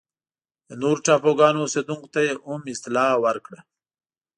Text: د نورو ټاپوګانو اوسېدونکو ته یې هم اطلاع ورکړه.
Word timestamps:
د 0.67 0.69
نورو 0.81 1.03
ټاپوګانو 1.05 1.61
اوسېدونکو 1.65 2.07
ته 2.13 2.19
یې 2.27 2.33
هم 2.47 2.61
اطلاع 2.73 3.11
ورکړه. 3.25 3.59